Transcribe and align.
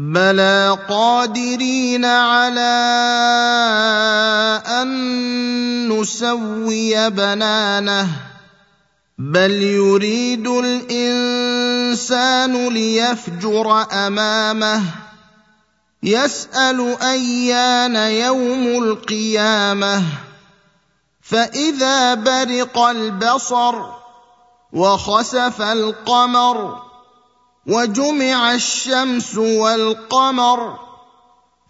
بلى 0.00 0.78
قادرين 0.88 2.04
على 2.04 2.80
أن 4.66 4.88
نسوي 5.92 7.10
بنانه 7.10 8.08
بل 9.18 9.50
يريد 9.62 10.46
الإنسان 10.48 11.48
ليفجر 12.68 13.86
أمامه. 13.92 14.82
يسأل 16.02 16.96
أيان 17.02 17.96
يوم 17.96 18.84
القيامة. 18.84 20.02
فإذا 21.20 22.14
برق 22.14 22.78
البصر 22.78 23.74
وخسف 24.72 25.62
القمر 25.62 26.89
وجمع 27.66 28.54
الشمس 28.54 29.36
والقمر. 29.36 30.78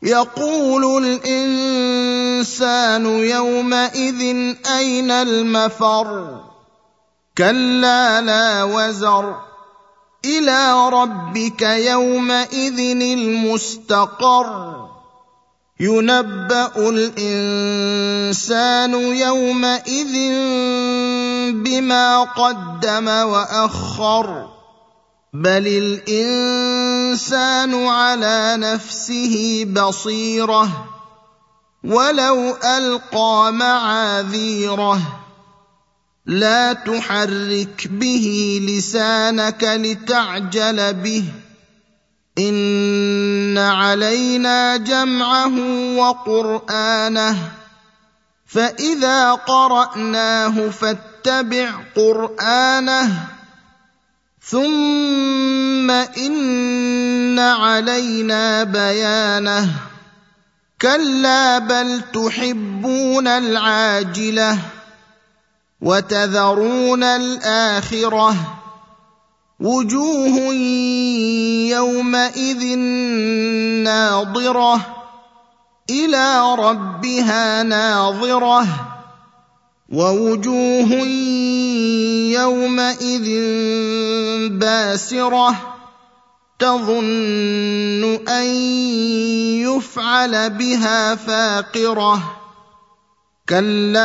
يقول 0.03 1.05
الإنسان 1.05 3.07
يومئذ 3.07 4.21
أين 4.67 5.11
المفر؟ 5.11 6.41
كلا 7.39 8.21
لا 8.21 8.65
وزر. 8.65 9.35
إلى 10.25 10.89
ربك 10.89 11.63
يومئذ 11.63 13.03
المستقر. 13.03 14.77
ينبأ 15.81 16.73
الإنسان 16.77 17.57
يومئذ 19.17 20.15
بما 21.53 22.21
قدم 22.21 23.09
وأخر. 23.09 24.60
بل 25.33 25.67
الانسان 26.09 27.75
على 27.87 28.57
نفسه 28.59 29.65
بصيره 29.65 30.89
ولو 31.85 32.57
القى 32.65 33.53
معاذيره 33.53 35.01
لا 36.27 36.73
تحرك 36.73 37.89
به 37.91 38.59
لسانك 38.69 39.65
لتعجل 39.65 40.95
به 40.95 41.25
ان 42.39 43.59
علينا 43.59 44.77
جمعه 44.77 45.53
وقرانه 45.97 47.37
فاذا 48.47 49.33
قراناه 49.33 50.71
فاتبع 50.71 51.71
قرانه 51.97 53.40
ثم 54.43 55.91
ان 55.91 57.39
علينا 57.39 58.65
بيانه 58.65 59.69
كلا 60.83 61.59
بل 61.59 62.01
تحبون 62.15 63.27
العاجله 63.27 64.59
وتذرون 65.81 67.03
الاخره 67.05 68.37
وجوه 69.61 70.55
يومئذ 71.69 72.79
ناظره 73.85 74.81
إلى 75.91 76.55
ربها 76.55 77.63
ناظره 77.63 78.67
ووجوه 79.91 80.93
يومئذ 82.31 83.29
باسرة 84.59 85.77
تظن 86.59 88.29
أن 88.29 88.47
يفعل 89.67 90.51
بها 90.51 91.15
فاقرة. 91.15 92.37
كلا 93.49 94.01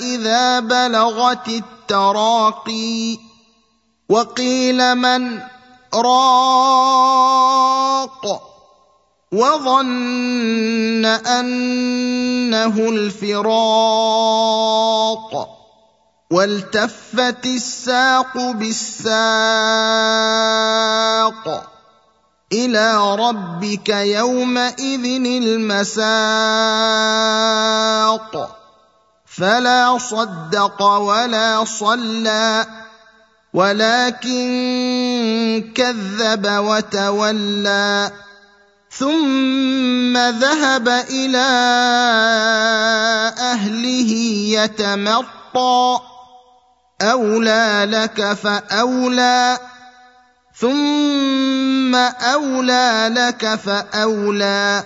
إذا 0.00 0.60
بلغت 0.60 1.48
التراقي 1.48 3.18
وقيل 4.08 4.94
من 4.94 5.40
راق. 5.94 6.90
وظن 9.32 11.04
انه 11.06 12.74
الفراق 12.88 14.10
والتفت 16.30 17.46
الساق 17.46 18.50
بالساق 18.50 19.10
إلى 22.52 23.14
ربك 23.14 23.88
يومئذ 23.88 25.04
المساق 25.42 26.10
فلا 29.26 29.98
صدق 29.98 30.82
ولا 30.82 31.64
صلى 31.64 32.66
ولكن 33.54 34.50
كذب 35.74 36.46
وتولى 36.46 38.10
ثم 38.98 40.16
ذهب 40.16 40.88
إلى 40.88 41.48
اهله 43.38 44.12
يتمطى. 44.58 46.00
اولى 47.02 47.86
لك 47.90 48.32
فاولى. 48.32 49.58
ثم 50.56 51.94
اولى 51.94 53.10
لك 53.14 53.54
فاولى. 53.54 54.84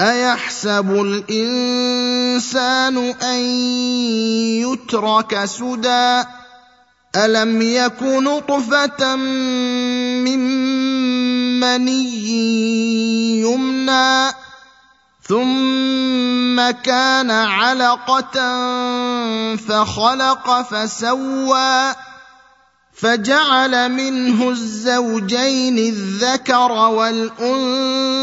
ايحسب 0.00 0.90
الانسان 1.30 2.96
ان 3.22 3.38
يترك 4.60 5.44
سدى؟ 5.44 6.24
ألم 7.16 7.62
يك 7.62 8.02
نطفة 8.02 9.16
من 9.16 10.40
مني 11.60 13.40
يمنى 13.40 14.32
ثم 15.22 16.70
كان 16.70 17.30
علقة 17.30 18.36
فخلق 19.56 20.62
فسوى 20.62 21.94
فجعل 22.94 23.92
منه 23.92 24.50
الزوجين 24.50 25.78
الذكر 25.78 26.72
والأنثى 26.72 28.22